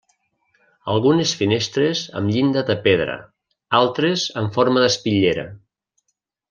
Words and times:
Algunes 0.93 1.33
finestres 1.41 2.01
amb 2.21 2.33
llinda 2.37 2.65
de 2.71 2.77
pedra, 2.89 3.21
altres 3.85 4.27
amb 4.43 4.59
forma 4.59 4.87
d'espitllera. 4.87 5.49